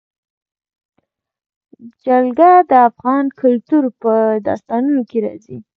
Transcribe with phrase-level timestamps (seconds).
[2.03, 4.13] جلګه د افغان کلتور په
[4.47, 5.57] داستانونو کې راځي.